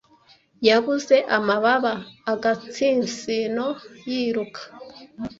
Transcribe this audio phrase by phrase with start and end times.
[0.67, 1.93] Yabuze amababa
[2.33, 3.67] agatsinsino
[4.09, 4.61] yiruka,